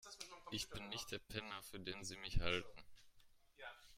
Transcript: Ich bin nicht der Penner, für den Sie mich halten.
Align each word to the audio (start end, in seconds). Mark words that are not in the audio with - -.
Ich 0.49 0.67
bin 0.67 0.89
nicht 0.89 1.11
der 1.11 1.19
Penner, 1.19 1.61
für 1.61 1.79
den 1.79 2.03
Sie 2.03 2.17
mich 2.17 2.39
halten. 2.39 2.81